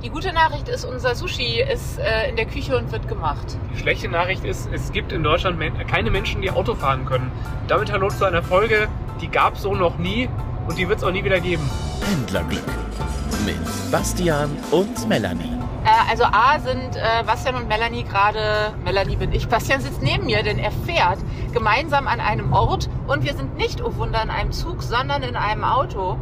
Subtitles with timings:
[0.00, 3.58] Die gute Nachricht ist, unser Sushi ist äh, in der Küche und wird gemacht.
[3.74, 7.32] Die schlechte Nachricht ist, es gibt in Deutschland men keine Menschen, die Auto fahren können.
[7.66, 8.86] Damit hallo zu einer Folge,
[9.20, 10.28] die gab es so noch nie
[10.68, 11.68] und die wird es auch nie wieder geben.
[12.00, 12.62] Pendlerglück
[13.44, 13.56] mit
[13.90, 15.50] Bastian und Melanie.
[15.84, 20.26] Äh, also A sind äh, Bastian und Melanie gerade, Melanie bin ich, Bastian sitzt neben
[20.26, 21.18] mir, denn er fährt
[21.52, 25.34] gemeinsam an einem Ort und wir sind nicht, oh Wunder, in einem Zug, sondern in
[25.34, 26.16] einem Auto.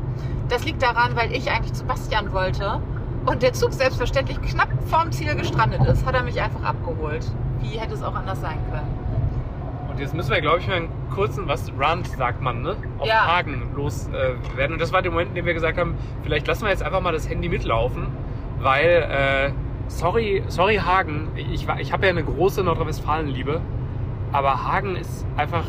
[0.48, 2.80] Das liegt daran, weil ich eigentlich zu Bastian wollte
[3.26, 7.26] und der Zug selbstverständlich knapp vorm Ziel gestrandet ist, hat er mich einfach abgeholt.
[7.60, 8.86] Wie hätte es auch anders sein können?
[9.90, 12.76] Und jetzt müssen wir, glaube ich, mal einen kurzen, was Rand sagt man, ne?
[12.98, 13.26] Auf Ja.
[13.26, 14.40] Hagen loswerden.
[14.54, 14.72] Äh, werden.
[14.74, 17.00] und das war der Moment, in dem wir gesagt haben, vielleicht lassen wir jetzt einfach
[17.00, 18.08] mal das Handy mitlaufen,
[18.60, 19.50] weil, äh,
[19.88, 23.60] sorry, sorry Hagen, ich, ich habe ja eine große Nordrhein-Westfalen-Liebe,
[24.32, 25.64] aber Hagen ist einfach,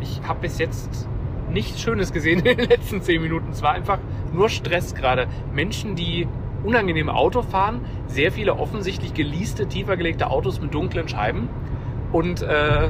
[0.00, 1.06] ich habe bis jetzt
[1.50, 3.50] nichts Schönes gesehen in den letzten zehn Minuten.
[3.50, 3.98] Es war einfach
[4.32, 5.26] nur Stress gerade.
[5.52, 6.26] Menschen, die
[6.64, 11.48] unangenehm Auto fahren, sehr viele offensichtlich geleaste, tiefer gelegte Autos mit dunklen Scheiben
[12.12, 12.88] und äh,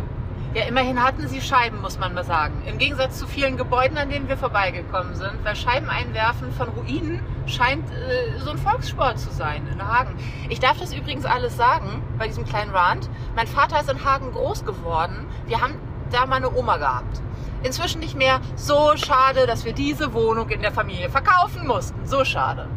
[0.54, 2.62] Ja, immerhin hatten sie Scheiben, muss man mal sagen.
[2.66, 5.44] Im Gegensatz zu vielen Gebäuden, an denen wir vorbeigekommen sind.
[5.44, 10.14] Weil Scheiben einwerfen von Ruinen scheint äh, so ein Volkssport zu sein in Hagen.
[10.48, 13.10] Ich darf das übrigens alles sagen bei diesem kleinen Rand.
[13.36, 15.26] Mein Vater ist in Hagen groß geworden.
[15.46, 15.74] Wir haben
[16.10, 17.20] da mal eine Oma gehabt.
[17.62, 18.40] Inzwischen nicht mehr.
[18.56, 22.06] So schade, dass wir diese Wohnung in der Familie verkaufen mussten.
[22.06, 22.68] So schade.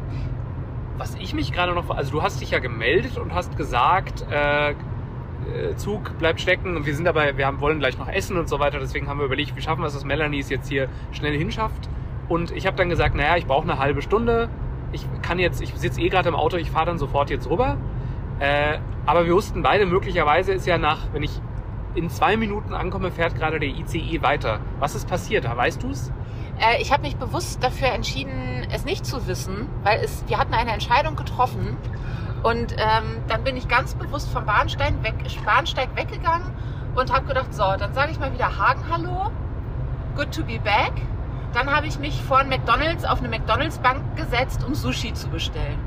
[1.02, 4.70] Was ich mich gerade noch, also du hast dich ja gemeldet und hast gesagt, äh,
[4.70, 4.76] äh,
[5.76, 8.60] Zug bleibt stecken und wir sind dabei, wir haben, wollen gleich noch essen und so
[8.60, 8.78] weiter.
[8.78, 11.90] Deswegen haben wir überlegt, wie schaffen wir es, dass Melanie es jetzt hier schnell hinschafft.
[12.30, 14.48] Und ich habe dann gesagt, naja, ich brauche eine halbe Stunde.
[14.92, 17.78] Ich kann jetzt, ich sitze eh gerade im Auto, ich fahre dann sofort jetzt rüber.
[18.38, 18.78] Äh,
[19.08, 21.42] aber wir wussten beide, möglicherweise ist ja nach, wenn ich
[21.96, 24.60] in zwei Minuten ankomme, fährt gerade der ICE weiter.
[24.78, 25.50] Was ist passiert?
[25.50, 26.12] Weißt du es?
[26.62, 30.54] Äh, ich habe mich bewusst dafür entschieden, es nicht zu wissen, weil es, wir hatten
[30.54, 31.78] eine Entscheidung getroffen.
[32.44, 36.48] Und ähm, dann bin ich ganz bewusst vom Bahnsteig, weg, Bahnsteig weggegangen
[36.96, 39.32] und habe gedacht, so, dann sage ich mal wieder Hagen Hallo,
[40.16, 40.94] good to be back.
[41.54, 45.78] Dann habe ich mich vor ein McDonalds auf eine McDonalds-Bank gesetzt, um Sushi zu bestellen.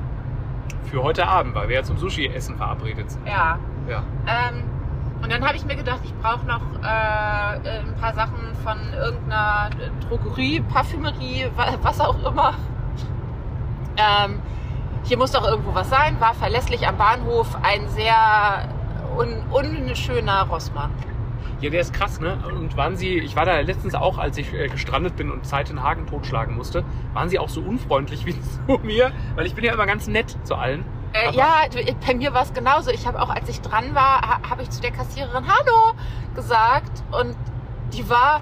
[0.84, 3.26] Für heute Abend, weil wir ja zum Sushi-Essen verabredet sind.
[3.26, 3.58] Ja.
[3.88, 4.02] Ja.
[4.26, 4.62] Ähm,
[5.24, 9.70] und dann habe ich mir gedacht, ich brauche noch äh, ein paar Sachen von irgendeiner
[10.08, 12.54] Drogerie, Parfümerie, wa- was auch immer.
[13.96, 14.40] Ähm,
[15.04, 16.20] hier muss doch irgendwo was sein.
[16.20, 18.68] War verlässlich am Bahnhof ein sehr
[19.16, 20.90] un unschöner Rossmann.
[21.60, 22.36] Ja, der ist krass, ne?
[22.58, 25.70] Und waren Sie, ich war da letztens auch, als ich äh, gestrandet bin und Zeit
[25.70, 26.84] in Hagen totschlagen musste,
[27.14, 29.12] waren Sie auch so unfreundlich wie zu mir?
[29.36, 30.84] Weil ich bin ja immer ganz nett zu allen.
[31.14, 31.66] Äh, ja,
[32.04, 32.90] bei mir war es genauso.
[32.90, 35.94] Ich habe auch, als ich dran war, ha, habe ich zu der Kassiererin Hallo
[36.34, 37.36] gesagt und
[37.92, 38.40] die war,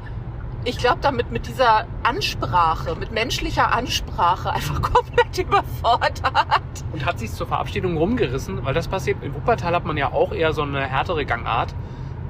[0.64, 6.22] ich glaube, damit mit dieser Ansprache, mit menschlicher Ansprache einfach komplett überfordert.
[6.94, 9.22] Und hat sich zur Verabschiedung rumgerissen, weil das passiert.
[9.22, 11.74] In Wuppertal hat man ja auch eher so eine härtere Gangart.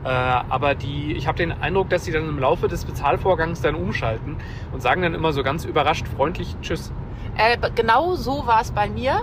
[0.03, 3.77] Äh, aber die, ich habe den Eindruck, dass sie dann im Laufe des Bezahlvorgangs dann
[3.77, 4.39] umschalten
[4.73, 6.91] und sagen dann immer so ganz überrascht freundlich Tschüss.
[7.37, 9.23] Äh, genau so war es bei mir.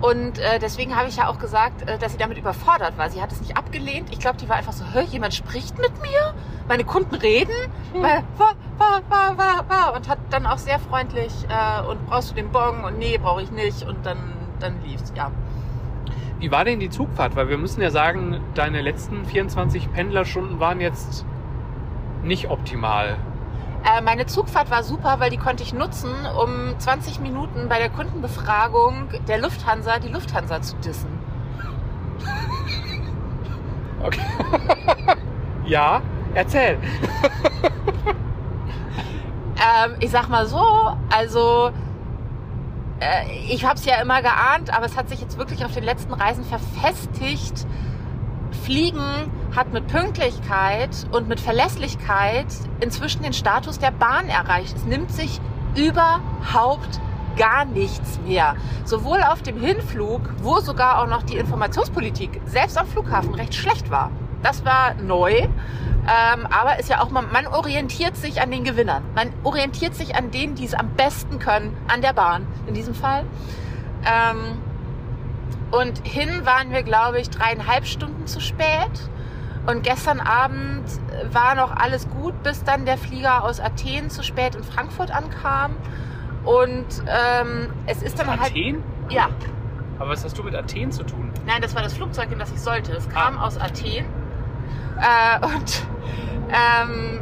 [0.00, 3.10] Und äh, deswegen habe ich ja auch gesagt, äh, dass sie damit überfordert war.
[3.10, 4.08] Sie hat es nicht abgelehnt.
[4.10, 6.34] Ich glaube, die war einfach so, hör, jemand spricht mit mir?
[6.68, 7.52] Meine Kunden reden?
[7.92, 9.88] Weil, wa, wa, wa, wa, wa.
[9.96, 12.84] Und hat dann auch sehr freundlich, äh, und brauchst du den Bon?
[12.84, 13.86] Und nee, brauche ich nicht.
[13.86, 15.30] Und dann, dann lief's, ja.
[16.38, 17.36] Wie war denn die Zugfahrt?
[17.36, 21.26] Weil wir müssen ja sagen, deine letzten 24 Pendlerstunden waren jetzt
[22.22, 23.18] nicht optimal.
[23.84, 26.10] Äh, meine Zugfahrt war super, weil die konnte ich nutzen,
[26.42, 31.18] um 20 Minuten bei der Kundenbefragung der Lufthansa die Lufthansa zu dissen.
[34.02, 34.20] Okay.
[35.66, 36.02] ja,
[36.34, 36.78] erzähl.
[39.60, 40.64] Ähm, ich sag mal so,
[41.14, 41.70] also
[43.00, 45.84] äh, ich habe es ja immer geahnt, aber es hat sich jetzt wirklich auf den
[45.84, 47.66] letzten Reisen verfestigt.
[48.64, 52.46] Fliegen hat mit Pünktlichkeit und mit Verlässlichkeit
[52.80, 54.76] inzwischen den Status der Bahn erreicht.
[54.76, 55.40] Es nimmt sich
[55.76, 57.00] überhaupt
[57.36, 58.56] gar nichts mehr.
[58.84, 63.90] Sowohl auf dem Hinflug, wo sogar auch noch die Informationspolitik selbst am Flughafen recht schlecht
[63.90, 64.10] war.
[64.42, 65.32] Das war neu.
[65.32, 69.02] Ähm, aber ist ja auch, man, man orientiert sich an den Gewinnern.
[69.14, 72.94] Man orientiert sich an denen, die es am besten können, an der Bahn in diesem
[72.94, 73.24] Fall.
[74.04, 74.58] Ähm,
[75.70, 78.90] und hin waren wir, glaube ich, dreieinhalb Stunden zu spät.
[79.70, 80.84] Und gestern Abend
[81.32, 85.76] war noch alles gut, bis dann der Flieger aus Athen zu spät in Frankfurt ankam.
[86.44, 88.50] Und ähm, es ist dann halt.
[88.50, 88.82] Athen?
[89.10, 89.28] Ja,
[89.98, 91.30] Aber was hast du mit Athen zu tun?
[91.46, 92.92] Nein, das war das Flugzeug, in das ich sollte.
[92.92, 94.06] Es kam aus Athen.
[94.98, 95.86] Äh, und
[96.48, 97.20] ähm,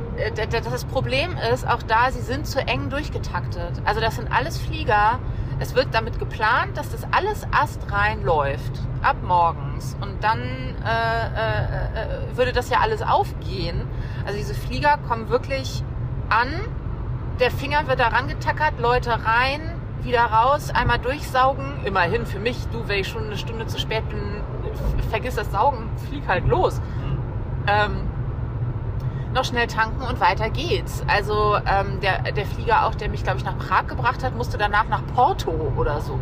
[0.50, 3.82] das Problem ist auch da, sie sind zu eng durchgetaktet.
[3.84, 5.18] Also das sind alles Flieger,
[5.60, 9.96] Es wird damit geplant, dass das alles astrein läuft, ab morgens.
[10.00, 13.82] Und dann äh, äh, äh, würde das ja alles aufgehen.
[14.24, 15.82] Also diese Flieger kommen wirklich
[16.28, 16.48] an,
[17.40, 19.60] der Finger wird da rangetackert, Leute rein,
[20.02, 21.84] wieder raus, einmal durchsaugen.
[21.84, 24.42] Immerhin für mich, du, wenn ich schon eine Stunde zu spät bin,
[25.10, 26.80] vergiss das Saugen, flieg halt los.
[27.66, 28.07] Ähm,
[29.34, 31.02] noch schnell tanken und weiter geht's.
[31.06, 34.58] Also ähm, der, der Flieger auch, der mich, glaube ich, nach Prag gebracht hat, musste
[34.58, 36.18] danach nach Porto oder so.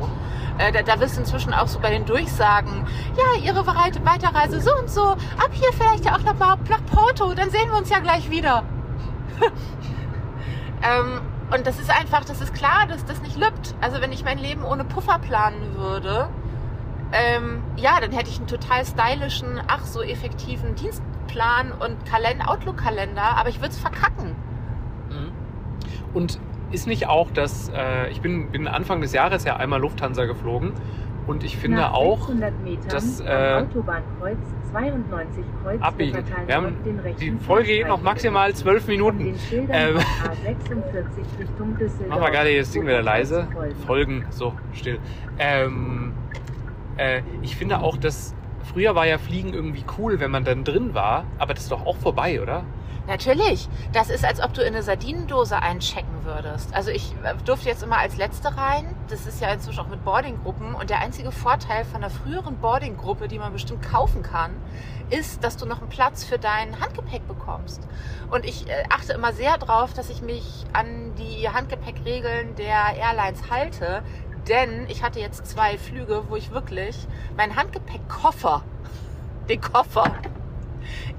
[0.58, 2.86] Äh, da, wirst du inzwischen auch so bei den Durchsagen,
[3.16, 7.34] ja, Ihre Weit- Weiterreise so und so, ab hier vielleicht ja auch nach, nach Porto,
[7.34, 8.62] dann sehen wir uns ja gleich wieder.
[10.82, 11.20] ähm,
[11.54, 13.74] und das ist einfach, das ist klar, dass das nicht lübt.
[13.80, 16.28] Also wenn ich mein Leben ohne Puffer planen würde,
[17.12, 20.74] ähm, ja, dann hätte ich einen total stylischen, ach so effektiven
[21.36, 24.34] Dienstplan und Kalend Outlook-Kalender, aber ich würde es verkacken.
[25.10, 25.32] Mhm.
[26.14, 26.40] Und
[26.72, 30.72] ist nicht auch, dass äh, ich bin, bin Anfang des Jahres ja einmal Lufthansa geflogen
[31.26, 34.38] und ich finde Nach auch 600 Metern dass, äh, Autobahnkreuz
[34.72, 36.24] 92 Kreuz abbiegen.
[36.46, 39.34] Wir haben auf den rechten die Folge geht noch maximal zwölf Minuten.
[39.52, 42.08] Ähm, auf A46 Richtung Düsseldorf.
[42.08, 43.46] Machen wir gerade das Ding wieder leise.
[43.52, 43.74] Folgen.
[43.86, 44.98] Folgen, so, still.
[45.38, 46.12] Ähm,
[46.96, 48.34] äh, ich finde auch, dass
[48.72, 51.86] früher war ja Fliegen irgendwie cool, wenn man dann drin war, aber das ist doch
[51.86, 52.64] auch vorbei, oder?
[53.06, 53.68] Natürlich.
[53.92, 56.74] Das ist, als ob du in eine Sardinendose einchecken würdest.
[56.74, 58.96] Also ich äh, durfte jetzt immer als Letzte rein.
[59.08, 60.74] Das ist ja inzwischen auch mit Boardinggruppen.
[60.74, 64.50] Und der einzige Vorteil von einer früheren Boardinggruppe, die man bestimmt kaufen kann,
[65.10, 67.80] ist, dass du noch einen Platz für dein Handgepäck bekommst.
[68.28, 73.50] Und ich äh, achte immer sehr darauf, dass ich mich an die Handgepäckregeln der Airlines
[73.50, 74.02] halte.
[74.48, 76.96] Denn ich hatte jetzt zwei Flüge, wo ich wirklich
[77.36, 78.62] meinen Handgepäckkoffer,
[79.48, 80.12] den Koffer,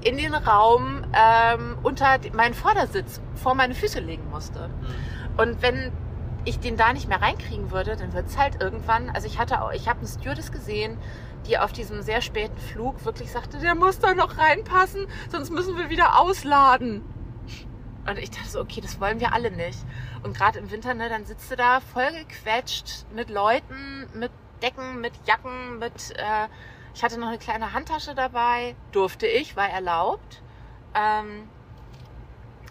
[0.02, 4.70] in den Raum ähm, unter meinen Vordersitz vor meine Füße legen musste.
[5.36, 5.92] Und wenn
[6.44, 9.62] ich den da nicht mehr reinkriegen würde, dann wird es halt irgendwann, also ich hatte
[9.62, 10.96] auch, ich habe eine Stewardess gesehen,
[11.46, 15.76] die auf diesem sehr späten Flug wirklich sagte, der muss da noch reinpassen, sonst müssen
[15.76, 17.02] wir wieder ausladen.
[18.08, 19.78] Und ich dachte so, okay, das wollen wir alle nicht.
[20.22, 24.30] Und gerade im Winter, ne, dann sitzt du da voll gequetscht mit Leuten, mit
[24.62, 26.48] Decken, mit Jacken, mit, äh,
[26.94, 30.42] ich hatte noch eine kleine Handtasche dabei, durfte ich, war erlaubt.
[30.94, 31.48] Ähm,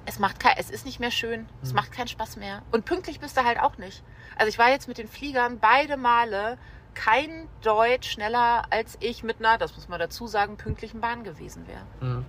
[0.05, 1.75] es macht kein, es ist nicht mehr schön, es Mhm.
[1.75, 2.61] macht keinen Spaß mehr.
[2.71, 4.03] Und pünktlich bist du halt auch nicht.
[4.37, 6.57] Also ich war jetzt mit den Fliegern beide Male
[6.93, 11.67] kein Deut schneller als ich mit einer, das muss man dazu sagen, pünktlichen Bahn gewesen
[11.67, 11.83] wäre.
[12.01, 12.25] Mhm.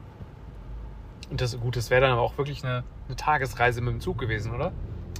[1.31, 4.19] Und das, gut, das wäre dann aber auch wirklich eine, eine Tagesreise mit dem Zug
[4.19, 4.73] gewesen, oder?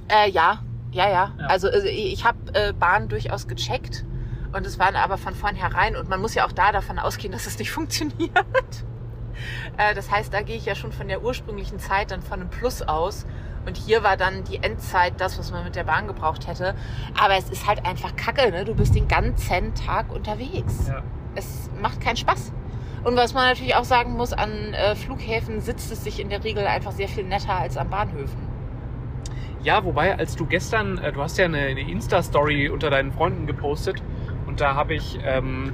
[0.07, 1.33] Äh, ja, ja, ja.
[1.37, 1.45] Ja.
[1.47, 4.05] Also äh, ich habe äh, Bahn durchaus gecheckt
[4.53, 7.45] und es waren aber von vornherein und man muss ja auch da davon ausgehen, dass
[7.45, 8.31] es nicht funktioniert.
[9.77, 12.49] Äh, das heißt, da gehe ich ja schon von der ursprünglichen Zeit dann von einem
[12.49, 13.25] Plus aus
[13.65, 16.73] und hier war dann die Endzeit das, was man mit der Bahn gebraucht hätte.
[17.19, 18.65] Aber es ist halt einfach Kacke, ne?
[18.65, 20.87] Du bist den ganzen Tag unterwegs.
[20.87, 21.03] Ja.
[21.35, 22.51] Es macht keinen Spaß.
[23.03, 26.43] Und was man natürlich auch sagen muss, an äh, Flughäfen sitzt es sich in der
[26.43, 28.37] Regel einfach sehr viel netter als an Bahnhöfen.
[29.61, 33.45] Ja, wobei, als du gestern, äh, du hast ja eine, eine Insta-Story unter deinen Freunden
[33.45, 34.01] gepostet
[34.47, 35.73] und da habe ich ähm,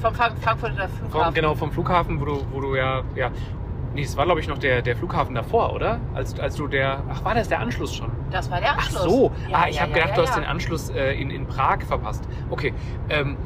[0.00, 1.34] Vom Frank Frankfurter vom, Flughafen.
[1.34, 3.30] genau vom Flughafen, wo du, wo du ja, ja,
[3.94, 6.00] nee, es war glaube ich noch der, der Flughafen davor, oder?
[6.14, 8.10] Als, als du der, ach war das der Anschluss schon?
[8.30, 9.02] Das war der Ach Anschluss.
[9.02, 11.30] so, Ja, ah, ich ja, habe ja, gedacht, ja, du hast den Anschluss äh, in,
[11.30, 12.24] in Prag verpasst.
[12.50, 12.72] Okay,
[13.10, 13.36] ähm,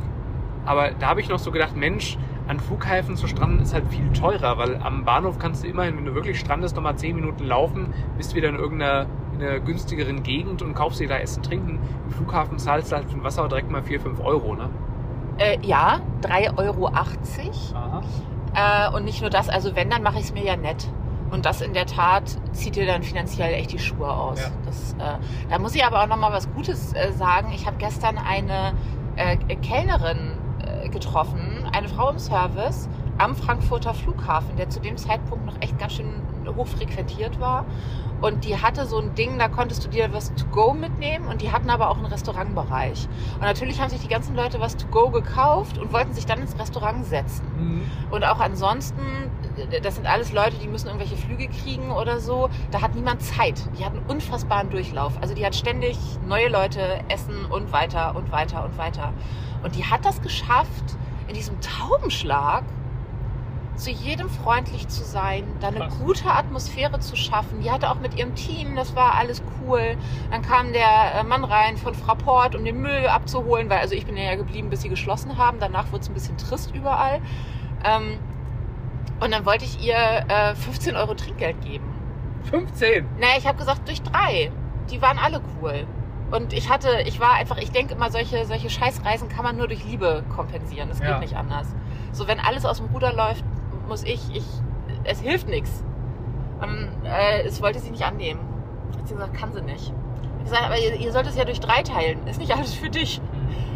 [0.66, 2.16] aber da habe ich noch so gedacht, Mensch,
[2.50, 6.04] an Flughäfen zu stranden ist halt viel teurer, weil am Bahnhof kannst du immerhin, wenn
[6.04, 10.60] du wirklich strandest, nochmal 10 Minuten laufen, bist wieder in irgendeiner in einer günstigeren Gegend
[10.60, 11.78] und kaufst dir da Essen, Trinken.
[12.06, 14.68] Im Flughafen zahlst du halt für ein Wasser direkt mal 4, 5 Euro, ne?
[15.38, 16.88] Äh, ja, 3,80 Euro.
[16.88, 18.02] Aha.
[18.54, 20.88] Äh, und nicht nur das, also wenn, dann mache ich es mir ja nett.
[21.30, 24.40] Und das in der Tat zieht dir dann finanziell echt die Schuhe aus.
[24.40, 24.50] Ja.
[24.66, 27.52] Das, äh, da muss ich aber auch nochmal was Gutes äh, sagen.
[27.54, 28.74] Ich habe gestern eine
[29.14, 35.44] äh, Kellnerin äh, getroffen, eine Frau im Service am Frankfurter Flughafen, der zu dem Zeitpunkt
[35.44, 36.10] noch echt ganz schön
[36.56, 37.66] hoch frequentiert war.
[38.20, 41.40] Und die hatte so ein Ding, da konntest du dir was to go mitnehmen und
[41.40, 43.08] die hatten aber auch einen Restaurantbereich.
[43.34, 46.40] Und natürlich haben sich die ganzen Leute was to go gekauft und wollten sich dann
[46.40, 47.44] ins Restaurant setzen.
[47.58, 47.82] Mhm.
[48.10, 49.00] Und auch ansonsten,
[49.82, 52.50] das sind alles Leute, die müssen irgendwelche Flüge kriegen oder so.
[52.70, 53.62] Da hat niemand Zeit.
[53.78, 55.12] Die hatten unfassbaren Durchlauf.
[55.20, 59.14] Also die hat ständig neue Leute essen und weiter und weiter und weiter.
[59.62, 60.96] Und die hat das geschafft,
[61.30, 62.64] in diesem Taubenschlag
[63.76, 65.98] zu jedem freundlich zu sein, da eine Krass.
[66.00, 67.62] gute Atmosphäre zu schaffen.
[67.62, 69.96] Die hatte auch mit ihrem Team, das war alles cool.
[70.30, 74.04] Dann kam der äh, Mann rein von Fraport, um den Müll abzuholen, weil also ich
[74.04, 75.58] bin ja geblieben, bis sie geschlossen haben.
[75.60, 77.20] Danach wurde es ein bisschen trist überall.
[77.84, 78.18] Ähm,
[79.20, 81.84] und dann wollte ich ihr äh, 15 Euro Trinkgeld geben.
[82.50, 83.06] 15.
[83.18, 84.50] Naja, ich habe gesagt, durch drei.
[84.90, 85.86] Die waren alle cool.
[86.30, 89.66] Und ich hatte, ich war einfach, ich denke immer, solche, solche Scheißreisen kann man nur
[89.68, 90.88] durch Liebe kompensieren.
[90.88, 91.18] Das geht Ja.
[91.18, 91.66] nicht anders.
[92.12, 93.44] So, wenn alles aus dem Ruder läuft,
[93.88, 94.44] muss ich, ich,
[95.04, 95.82] es hilft nichts.
[96.60, 98.40] Und äh, es wollte sie nicht annehmen.
[98.96, 99.92] Hat sie gesagt, kann sie nicht.
[100.38, 102.24] Ich gesagt, aber ihr, ihr sollt es ja durch drei teilen.
[102.26, 103.20] Ist nicht alles für dich.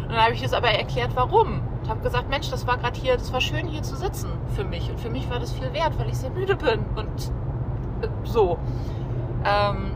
[0.03, 1.61] Und dann habe ich das aber erklärt, warum.
[1.81, 4.63] Und habe gesagt, Mensch, das war gerade hier, das war schön hier zu sitzen für
[4.63, 4.89] mich.
[4.89, 6.79] Und für mich war das viel wert, weil ich sehr müde bin.
[6.95, 7.31] Und
[8.01, 8.57] äh, so.
[9.43, 9.91] Ähm,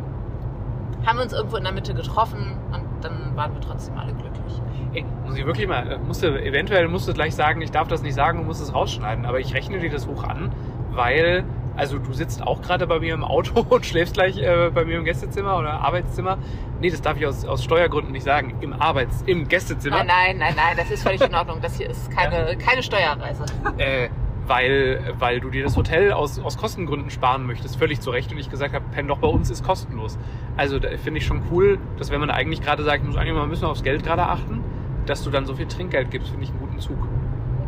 [1.09, 4.61] haben wir uns irgendwo in der Mitte getroffen und dann waren wir trotzdem alle glücklich.
[4.93, 8.03] Ey, muss ich wirklich mal, äh, musste, eventuell musst du gleich sagen, ich darf das
[8.03, 10.51] nicht sagen, du musst es rausschneiden, aber ich rechne dir das hoch an,
[10.91, 11.43] weil,
[11.75, 14.97] also du sitzt auch gerade bei mir im Auto und schläfst gleich äh, bei mir
[14.97, 16.37] im Gästezimmer oder Arbeitszimmer.
[16.79, 18.55] Nee, das darf ich aus, aus Steuergründen nicht sagen.
[18.61, 20.03] Im Arbeits-, im Gästezimmer.
[20.03, 21.59] Nein, nein, nein, nein, das ist völlig in Ordnung.
[21.59, 23.45] Das hier ist keine, keine Steuerreise.
[23.77, 24.09] Äh,
[24.49, 28.31] weil, weil du dir das Hotel aus, aus Kostengründen sparen möchtest, völlig zu Recht.
[28.31, 30.17] Und ich gesagt habe, penn doch bei uns ist kostenlos.
[30.57, 33.47] Also finde ich schon cool, dass wenn man eigentlich gerade sagt, ich muss eigentlich mal
[33.47, 34.63] bisschen aufs Geld gerade achten,
[35.05, 36.97] dass du dann so viel Trinkgeld gibst, finde ich einen guten Zug.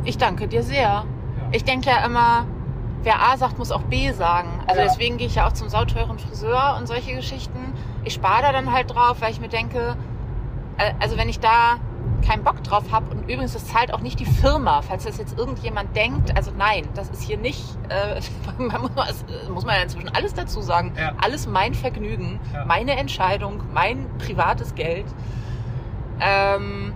[0.04, 1.06] Ich danke dir sehr.
[1.52, 2.46] Ich denke ja immer,
[3.04, 4.50] wer A sagt, muss auch B sagen.
[4.68, 4.88] Also Ja.
[4.88, 7.74] deswegen gehe ich ja auch zum sauteuren Friseur und solche Geschichten.
[8.04, 9.96] Ich spare da dann halt drauf, weil ich mir denke,
[10.78, 11.76] äh, also wenn ich da
[12.22, 15.38] keinen Bock drauf habe und übrigens, das zahlt auch nicht die Firma, falls das jetzt
[15.38, 16.36] irgendjemand denkt.
[16.36, 18.22] Also nein, das ist hier nicht, äh,
[18.62, 20.94] man muss, das muss man ja inzwischen alles dazu sagen.
[20.98, 21.14] Ja.
[21.22, 22.66] Alles mein Vergnügen, Ja.
[22.66, 25.06] meine Entscheidung, mein privates Geld.
[26.20, 26.94] Ähm,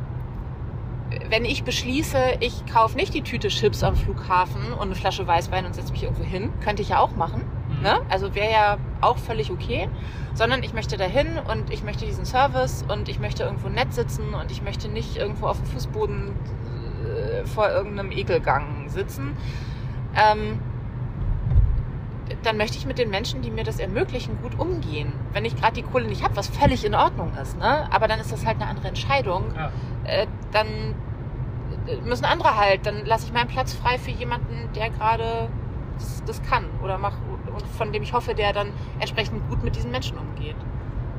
[1.29, 5.65] wenn ich beschließe, ich kaufe nicht die Tüte Chips am Flughafen und eine Flasche Weißwein
[5.65, 7.43] und setze mich irgendwo hin, könnte ich ja auch machen.
[7.81, 7.99] Ne?
[8.09, 9.89] Also wäre ja auch völlig okay.
[10.33, 14.33] Sondern ich möchte dahin und ich möchte diesen Service und ich möchte irgendwo nett sitzen
[14.33, 16.33] und ich möchte nicht irgendwo auf dem Fußboden
[17.05, 19.35] äh, vor irgendeinem Ekelgang sitzen.
[20.15, 20.59] Ähm,
[22.43, 25.13] dann möchte ich mit den Menschen, die mir das ermöglichen, gut umgehen.
[25.33, 27.87] Wenn ich gerade die Kohle nicht habe, was völlig in Ordnung ist, ne?
[27.91, 29.43] aber dann ist das halt eine andere Entscheidung.
[29.55, 29.71] Ja.
[30.03, 30.95] Äh, dann
[32.03, 35.49] müssen andere halt, dann lasse ich meinen Platz frei für jemanden, der gerade
[35.97, 39.75] das, das kann oder macht und von dem ich hoffe, der dann entsprechend gut mit
[39.75, 40.55] diesen Menschen umgeht.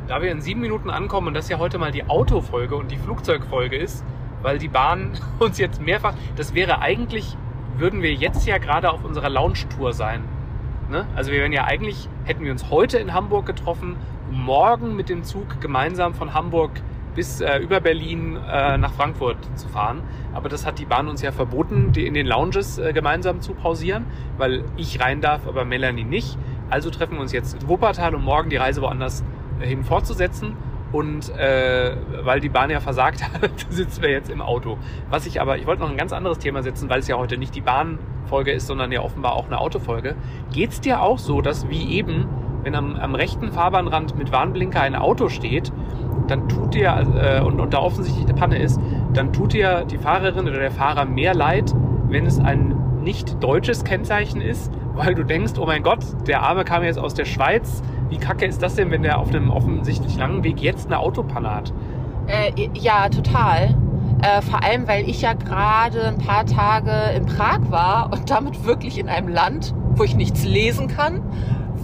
[0.06, 2.96] Da wir in sieben Minuten ankommen und das ja heute mal die Autofolge und die
[2.96, 4.04] Flugzeugfolge ist,
[4.42, 7.36] weil die Bahn uns jetzt mehrfach, das wäre eigentlich,
[7.76, 10.22] würden wir jetzt ja gerade auf unserer Lounge-Tour sein.
[10.90, 11.06] Ne?
[11.16, 13.96] Also wir wären ja eigentlich, hätten wir uns heute in Hamburg getroffen,
[14.30, 16.70] morgen mit dem Zug gemeinsam von Hamburg
[17.16, 20.02] bis äh, über Berlin äh, nach Frankfurt zu fahren.
[20.34, 23.54] Aber das hat die Bahn uns ja verboten, die in den Lounges äh, gemeinsam zu
[23.54, 24.04] pausieren,
[24.36, 26.38] weil ich rein darf, aber Melanie nicht.
[26.68, 29.24] Also treffen wir uns jetzt in Wuppertal, um morgen die Reise woanders
[29.60, 30.54] äh, hin fortzusetzen.
[30.92, 34.78] Und äh, weil die Bahn ja versagt hat, sitzen wir jetzt im Auto.
[35.10, 37.38] Was ich aber, ich wollte noch ein ganz anderes Thema setzen, weil es ja heute
[37.38, 40.14] nicht die Bahnfolge ist, sondern ja offenbar auch eine Autofolge.
[40.52, 42.28] Geht's dir auch so, dass wie eben,
[42.66, 45.72] wenn am, am rechten Fahrbahnrand mit Warnblinker ein Auto steht,
[46.26, 48.80] dann tut dir, äh, und, und da offensichtlich eine Panne ist,
[49.12, 51.72] dann tut dir die Fahrerin oder der Fahrer mehr leid,
[52.08, 56.64] wenn es ein nicht deutsches Kennzeichen ist, weil du denkst, oh mein Gott, der Arme
[56.64, 57.84] kam jetzt aus der Schweiz.
[58.08, 61.54] Wie kacke ist das denn, wenn der auf einem offensichtlich langen Weg jetzt eine Autopanne
[61.54, 61.72] hat?
[62.26, 63.76] Äh, ja, total.
[64.22, 68.64] Äh, vor allem, weil ich ja gerade ein paar Tage in Prag war und damit
[68.66, 71.22] wirklich in einem Land, wo ich nichts lesen kann,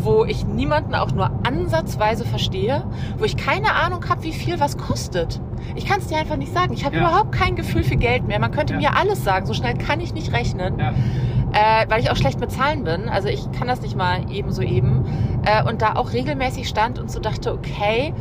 [0.04, 2.85] wo ich niemanden auch nur ansatzweise verstehe,
[3.18, 5.40] wo ich keine Ahnung habe, wie viel was kostet.
[5.76, 6.73] Ich kann es dir einfach nicht sagen.
[6.73, 7.02] Ich habe Ja.
[7.09, 8.38] überhaupt kein Gefühl für Geld mehr.
[8.40, 8.78] Man könnte Ja.
[8.80, 9.47] mir alles sagen.
[9.47, 10.90] So schnell kann ich nicht rechnen, Ja.
[10.90, 13.09] äh, weil ich auch schlecht mit Zahlen bin.
[13.09, 15.04] Also ich kann das nicht mal eben so eben.
[15.44, 18.12] Äh, und da auch regelmäßig stand und so dachte, okay,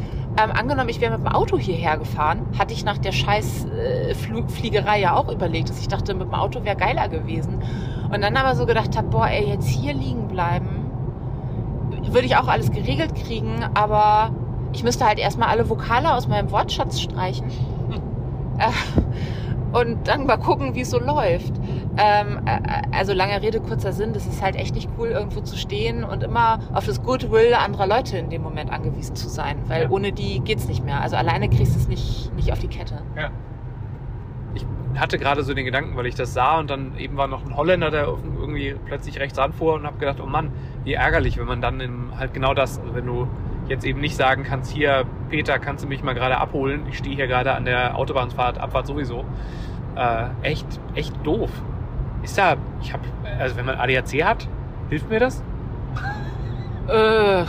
[0.42, 4.14] ähm, angenommen, ich wäre mit dem Auto hierher gefahren, hatte ich nach der scheiß äh,
[4.16, 7.62] Flu- Fliegerei ja auch überlegt, dass ich dachte, mit dem Auto wäre geiler gewesen.
[8.14, 10.81] Und dann aber so gedacht habe, boah, ey, jetzt hier liegen bleiben,
[12.14, 14.32] würde ich auch alles geregelt kriegen, aber
[14.74, 17.50] ich müsste halt erstmal alle Vokale aus meinem Wortschatz streichen.
[18.58, 18.72] Äh,
[19.78, 21.54] und dann mal gucken, wie es so läuft.
[21.98, 22.60] Ähm, äh,
[22.92, 26.24] also lange Rede, kurzer Sinn, das ist halt echt nicht cool, irgendwo zu stehen und
[26.24, 29.90] immer auf das Goodwill anderer Leute in dem Moment angewiesen zu sein, weil Ja.
[29.90, 31.02] ohne die geht's nicht mehr.
[31.02, 33.02] Also alleine kriegst du es nicht, nicht auf die Kette.
[34.56, 34.66] Ich
[35.00, 37.56] hatte gerade so den Gedanken, weil ich das sah und dann eben war noch ein
[37.56, 38.08] Holländer, der
[38.40, 40.52] irgendwie plötzlich rechts ranfuhr und habe gedacht, oh Mann,
[40.84, 43.28] wie ärgerlich, wenn man dann im, halt genau das, also wenn du
[43.68, 46.82] jetzt eben nicht sagen kannst, hier, Peter, kannst du mich mal gerade abholen?
[46.90, 49.24] Ich stehe hier gerade an der Autobahnfahrt, Abfahrt sowieso.
[49.96, 51.50] Äh, echt, echt doof.
[52.24, 53.04] Ist da, ich habe,
[53.40, 54.48] also wenn man ADAC hat,
[54.90, 55.44] hilft mir das?
[56.88, 57.46] Äh,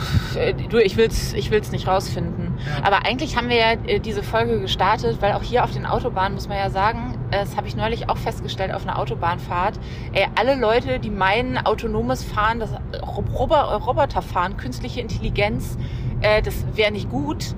[0.69, 2.42] du, ich will's, ich will's nicht rausfinden.
[2.83, 6.33] Aber eigentlich haben wir ja äh, diese Folge gestartet, weil auch hier auf den Autobahnen
[6.35, 9.79] muss man ja sagen, äh, das habe ich neulich auch festgestellt auf einer Autobahnfahrt.
[10.13, 12.71] Ey, alle Leute, die meinen, autonomes Fahren, das
[13.05, 15.77] Roboter Roboterfahren, künstliche Intelligenz,
[16.21, 17.55] äh, das wäre nicht gut.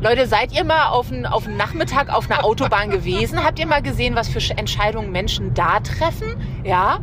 [0.00, 3.42] Leute, seid ihr mal auf einen auf einen Nachmittag auf einer Autobahn gewesen?
[3.42, 6.36] Habt ihr mal gesehen, was für Sch- Entscheidungen Menschen da treffen?
[6.64, 6.98] Ja.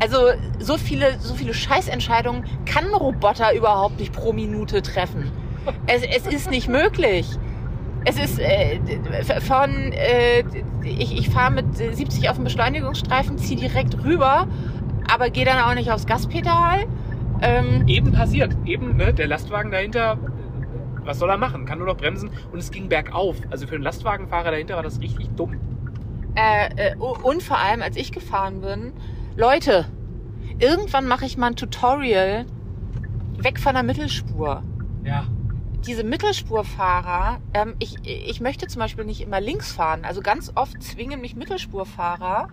[0.00, 0.18] Also
[0.58, 5.32] so viele, so viele Scheißentscheidungen kann ein Roboter überhaupt nicht pro Minute treffen.
[5.86, 7.26] Es, es ist nicht möglich.
[8.04, 8.78] Es ist äh,
[9.40, 10.44] von, äh,
[10.84, 14.46] ich, ich fahre mit 70 auf dem Beschleunigungsstreifen, ziehe direkt rüber,
[15.12, 16.86] aber gehe dann auch nicht aufs Gaspedal.
[17.42, 18.56] Ähm, Eben passiert.
[18.64, 20.18] Eben, ne, der Lastwagen dahinter,
[21.04, 21.66] was soll er machen?
[21.66, 23.36] Kann nur noch bremsen und es ging bergauf.
[23.50, 25.58] Also für einen Lastwagenfahrer dahinter war das richtig dumm.
[26.36, 28.92] Äh, äh, und vor allem, als ich gefahren bin,
[29.36, 29.86] Leute,
[30.58, 32.46] irgendwann mache ich mal ein Tutorial
[33.38, 34.62] weg von der Mittelspur.
[35.04, 35.24] Ja.
[35.86, 40.04] Diese Mittelspurfahrer, ähm, ich, ich möchte zum Beispiel nicht immer links fahren.
[40.04, 42.48] Also ganz oft zwingen mich Mittelspurfahrer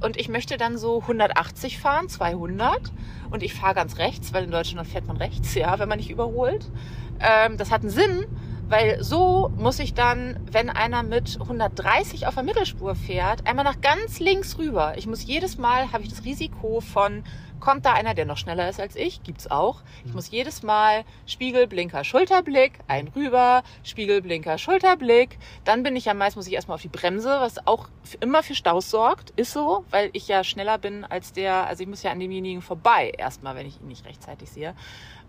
[0.00, 2.92] und ich möchte dann so 180 fahren, 200
[3.30, 6.10] und ich fahre ganz rechts, weil in Deutschland fährt man rechts, ja, wenn man nicht
[6.10, 6.70] überholt.
[7.18, 8.26] Ähm, das hat einen Sinn,
[8.70, 13.80] weil so muss ich dann, wenn einer mit 130 auf der Mittelspur fährt, einmal nach
[13.80, 14.94] ganz links rüber.
[14.96, 17.24] Ich muss jedes Mal, habe ich das Risiko von,
[17.58, 19.82] kommt da einer, der noch schneller ist als ich, gibt's auch.
[20.04, 25.38] Ich muss jedes Mal Spiegel, Blinker, Schulterblick, ein rüber, Spiegel, Blinker, Schulterblick.
[25.64, 27.88] Dann bin ich ja meist, muss ich erstmal auf die Bremse, was auch
[28.20, 29.30] immer für Staus sorgt.
[29.30, 32.62] Ist so, weil ich ja schneller bin als der, also ich muss ja an demjenigen
[32.62, 34.76] vorbei erstmal, wenn ich ihn nicht rechtzeitig sehe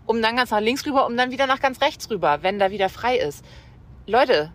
[0.06, 2.70] um dann ganz nach links rüber, um dann wieder nach ganz rechts rüber, wenn da
[2.70, 3.44] wieder frei ist.
[4.06, 4.52] Leute,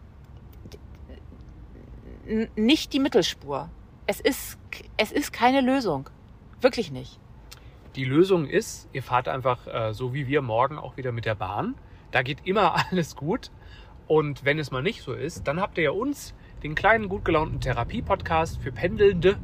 [2.55, 3.69] nicht die Mittelspur.
[4.05, 4.57] Es ist,
[4.97, 6.09] es ist keine Lösung.
[6.61, 7.19] Wirklich nicht.
[7.95, 11.35] Die Lösung ist, ihr fahrt einfach äh, so wie wir morgen auch wieder mit der
[11.35, 11.75] Bahn.
[12.11, 13.51] Da geht immer alles gut.
[14.07, 17.25] Und wenn es mal nicht so ist, dann habt ihr ja uns, den kleinen, gut
[17.25, 19.37] gelaunten Therapie-Podcast für Pendelnde.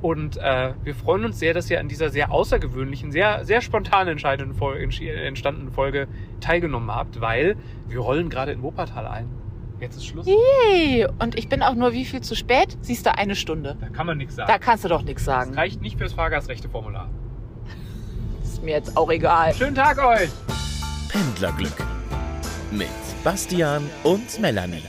[0.00, 4.06] Und äh, wir freuen uns sehr, dass ihr an dieser sehr außergewöhnlichen, sehr, sehr spontan
[4.06, 4.82] entscheidenden Folge,
[5.24, 6.06] entstandenen Folge
[6.40, 7.56] teilgenommen habt, weil
[7.88, 9.28] wir rollen gerade in Wuppertal ein.
[9.80, 10.26] Jetzt ist Schluss.
[10.26, 12.76] Hey, und ich bin auch nur wie viel zu spät?
[12.80, 13.76] Siehst du, eine Stunde.
[13.80, 14.48] Da kann man nichts sagen.
[14.50, 15.54] Da kannst du doch nichts Das sagen.
[15.54, 17.08] reicht nicht fürs Fahrgastrechteformular.
[18.42, 19.54] Ist mir jetzt auch egal.
[19.54, 20.30] Schönen Tag euch!
[21.10, 21.72] Pendlerglück
[22.72, 22.88] mit
[23.24, 24.82] Bastian und Melanie.